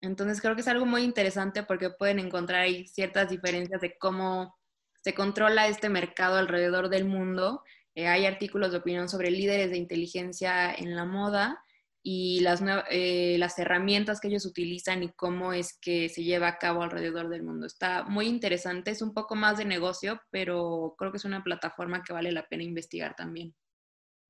Entonces 0.00 0.40
creo 0.40 0.54
que 0.54 0.62
es 0.62 0.68
algo 0.68 0.86
muy 0.86 1.02
interesante 1.02 1.62
porque 1.62 1.90
pueden 1.90 2.18
encontrar 2.18 2.62
ahí 2.62 2.86
ciertas 2.86 3.28
diferencias 3.28 3.80
de 3.82 3.98
cómo 3.98 4.56
se 5.04 5.14
controla 5.14 5.68
este 5.68 5.90
mercado 5.90 6.36
alrededor 6.36 6.88
del 6.88 7.04
mundo. 7.04 7.62
hay 7.94 8.24
artículos 8.24 8.72
de 8.72 8.78
opinión 8.78 9.08
sobre 9.08 9.30
líderes 9.30 9.70
de 9.70 9.76
inteligencia 9.76 10.74
en 10.74 10.96
la 10.96 11.04
moda 11.04 11.62
y 12.02 12.40
las, 12.40 12.62
eh, 12.90 13.36
las 13.38 13.58
herramientas 13.58 14.18
que 14.18 14.28
ellos 14.28 14.46
utilizan 14.46 15.02
y 15.02 15.10
cómo 15.10 15.52
es 15.52 15.78
que 15.78 16.08
se 16.08 16.24
lleva 16.24 16.48
a 16.48 16.58
cabo 16.58 16.82
alrededor 16.82 17.28
del 17.28 17.42
mundo. 17.42 17.66
Está 17.66 18.04
muy 18.04 18.26
interesante, 18.26 18.90
es 18.90 19.02
un 19.02 19.12
poco 19.12 19.34
más 19.34 19.58
de 19.58 19.66
negocio, 19.66 20.20
pero 20.30 20.94
creo 20.98 21.10
que 21.12 21.18
es 21.18 21.24
una 21.26 21.44
plataforma 21.44 22.02
que 22.02 22.14
vale 22.14 22.32
la 22.32 22.46
pena 22.46 22.62
investigar 22.62 23.14
también. 23.14 23.54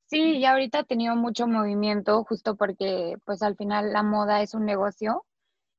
Sí, 0.07 0.39
y 0.39 0.45
ahorita 0.45 0.81
ha 0.81 0.85
tenido 0.85 1.17
mucho 1.17 1.47
movimiento 1.47 2.25
justo 2.25 2.57
porque 2.57 3.17
pues 3.25 3.43
al 3.43 3.57
final 3.57 3.93
la 3.93 4.03
moda 4.03 4.43
es 4.43 4.55
un 4.55 4.65
negocio 4.65 5.25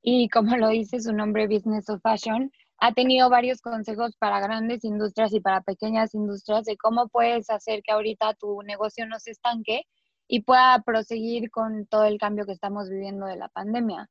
y 0.01 0.29
como 0.29 0.55
lo 0.57 0.69
dice 0.69 0.99
su 1.01 1.13
nombre 1.13 1.47
Business 1.47 1.89
of 1.89 2.01
Fashion, 2.01 2.51
ha 2.79 2.93
tenido 2.93 3.29
varios 3.29 3.61
consejos 3.61 4.15
para 4.17 4.39
grandes 4.39 4.83
industrias 4.83 5.33
y 5.33 5.39
para 5.39 5.61
pequeñas 5.61 6.13
industrias 6.13 6.65
de 6.65 6.77
cómo 6.77 7.07
puedes 7.07 7.49
hacer 7.49 7.81
que 7.83 7.91
ahorita 7.91 8.33
tu 8.35 8.61
negocio 8.63 9.07
no 9.07 9.19
se 9.19 9.31
estanque 9.31 9.83
y 10.27 10.41
pueda 10.41 10.81
proseguir 10.85 11.51
con 11.51 11.85
todo 11.87 12.05
el 12.05 12.17
cambio 12.17 12.45
que 12.45 12.51
estamos 12.51 12.89
viviendo 12.89 13.25
de 13.25 13.37
la 13.37 13.49
pandemia. 13.49 14.09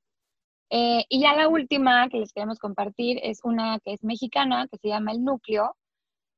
Eh, 0.71 1.05
y 1.09 1.21
ya 1.21 1.35
la 1.35 1.49
última 1.49 2.09
que 2.09 2.19
les 2.19 2.33
queremos 2.33 2.59
compartir 2.59 3.19
es 3.23 3.41
una 3.45 3.79
que 3.85 3.93
es 3.93 4.03
mexicana, 4.03 4.67
que 4.71 4.79
se 4.79 4.89
llama 4.89 5.13
El 5.13 5.25
Núcleo. 5.25 5.77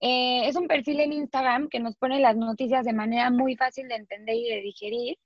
Eh, 0.00 0.48
es 0.48 0.56
un 0.56 0.68
perfil 0.68 1.00
en 1.00 1.12
Instagram 1.12 1.68
que 1.68 1.80
nos 1.80 1.96
pone 1.96 2.20
las 2.20 2.36
noticias 2.36 2.84
de 2.84 2.92
manera 2.92 3.30
muy 3.30 3.56
fácil 3.56 3.88
de 3.88 3.96
entender 3.96 4.36
y 4.36 4.48
de 4.48 4.60
digerir. 4.60 5.18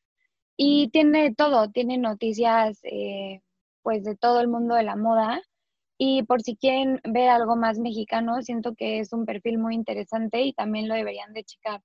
Y 0.57 0.91
tiene 0.91 1.35
todo, 1.35 1.71
tiene 1.71 1.99
noticias 1.99 2.81
eh, 2.85 3.41
pues 3.83 4.05
de 4.05 4.17
todo 4.17 4.41
el 4.41 4.49
mundo 4.49 4.75
de 4.75 4.85
la 4.85 4.97
moda. 4.97 5.41
Y 6.03 6.23
por 6.23 6.41
si 6.41 6.57
quieren 6.57 6.99
ver 7.05 7.29
algo 7.29 7.57
más 7.57 7.79
mexicano, 7.79 8.41
siento 8.41 8.75
que 8.75 9.01
es 9.01 9.13
un 9.13 9.27
perfil 9.27 9.59
muy 9.59 9.75
interesante 9.75 10.41
y 10.41 10.55
también 10.55 10.89
lo 10.89 10.95
deberían 10.95 11.35
de 11.35 11.45
checar. 11.45 11.83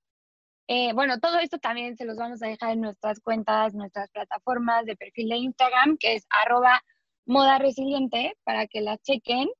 Eh, 0.68 0.94
bueno, 0.94 1.20
todo 1.20 1.38
esto 1.38 1.58
también 1.58 1.98
se 1.98 2.06
los 2.06 2.16
vamos 2.16 2.42
a 2.42 2.46
dejar 2.46 2.72
en 2.72 2.80
nuestras 2.80 3.20
cuentas, 3.20 3.74
nuestras 3.74 4.10
plataformas 4.12 4.86
de 4.86 4.96
perfil 4.96 5.28
de 5.28 5.36
Instagram, 5.36 5.98
que 5.98 6.14
es 6.14 6.26
arroba 6.30 6.82
moda 7.26 7.58
resiliente, 7.58 8.32
para 8.42 8.66
que 8.66 8.80
las 8.80 9.02
chequen 9.02 9.50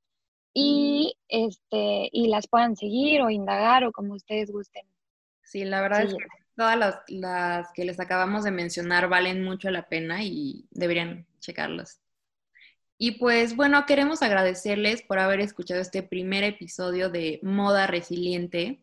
y, 0.55 1.13
este, 1.27 2.09
y 2.11 2.27
las 2.29 2.47
puedan 2.47 2.75
seguir 2.75 3.21
o 3.21 3.29
indagar 3.29 3.83
o 3.83 3.91
como 3.91 4.15
ustedes 4.15 4.49
gusten. 4.49 4.87
Sí, 5.43 5.65
la 5.65 5.81
verdad 5.81 6.01
es 6.01 6.15
que 6.15 6.25
todas 6.55 6.79
las, 6.79 6.95
las, 7.09 7.71
que 7.73 7.85
les 7.85 7.99
acabamos 7.99 8.43
de 8.43 8.49
mencionar 8.49 9.07
valen 9.07 9.43
mucho 9.43 9.69
la 9.69 9.87
pena 9.87 10.23
y 10.23 10.65
deberían 10.71 11.27
checarlas. 11.41 12.01
Y 12.97 13.11
pues 13.11 13.55
bueno, 13.55 13.85
queremos 13.85 14.23
agradecerles 14.23 15.03
por 15.03 15.19
haber 15.19 15.39
escuchado 15.39 15.81
este 15.81 16.01
primer 16.01 16.43
episodio 16.43 17.09
de 17.09 17.39
Moda 17.43 17.85
Resiliente. 17.85 18.81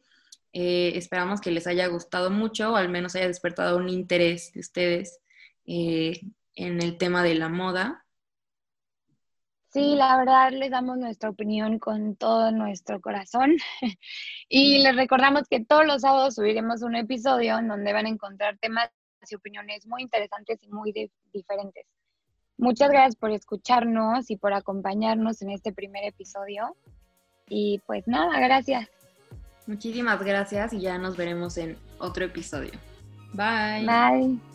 Eh, 0.53 0.93
esperamos 0.95 1.41
que 1.41 1.51
les 1.51 1.67
haya 1.67 1.89
gustado 1.89 2.31
mucho 2.31 2.73
o 2.73 2.77
al 2.77 2.89
menos 2.89 3.17
haya 3.17 3.27
despertado 3.27 3.77
un 3.77 3.89
interés 3.89 4.53
de 4.53 4.61
ustedes 4.61 5.21
eh, 5.67 6.21
en 6.55 6.81
el 6.81 6.97
tema 6.97 7.25
de 7.25 7.35
la 7.35 7.49
moda. 7.49 8.05
Sí, 9.73 9.97
la 9.97 10.17
verdad 10.17 10.53
les 10.53 10.71
damos 10.71 10.97
nuestra 10.97 11.31
opinión 11.31 11.81
con 11.81 12.15
todo 12.15 12.53
nuestro 12.53 13.01
corazón 13.01 13.57
y 14.49 14.79
les 14.79 14.95
recordamos 14.95 15.49
que 15.51 15.65
todos 15.65 15.85
los 15.85 16.03
sábados 16.03 16.37
subiremos 16.37 16.83
un 16.83 16.95
episodio 16.95 17.59
en 17.59 17.67
donde 17.67 17.93
van 17.93 18.07
a 18.07 18.11
encontrar 18.11 18.57
temas 18.59 18.91
y 19.29 19.35
opiniones 19.35 19.85
muy 19.89 20.03
interesantes 20.03 20.63
y 20.63 20.69
muy 20.69 20.93
diferentes. 21.33 21.87
Muchas 22.57 22.91
gracias 22.91 23.17
por 23.17 23.31
escucharnos 23.31 24.31
y 24.31 24.37
por 24.37 24.53
acompañarnos 24.53 25.43
en 25.43 25.51
este 25.51 25.73
primer 25.73 26.05
episodio. 26.05 26.77
Y 27.49 27.81
pues 27.87 28.07
nada, 28.07 28.39
gracias. 28.41 28.89
Muchísimas 29.67 30.23
gracias 30.23 30.73
y 30.73 30.81
ya 30.81 30.99
nos 30.99 31.17
veremos 31.17 31.57
en 31.57 31.77
otro 31.99 32.25
episodio. 32.25 32.73
Bye. 33.33 33.87
Bye. 33.87 34.54